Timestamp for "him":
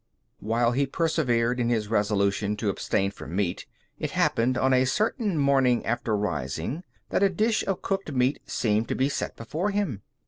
9.69-10.01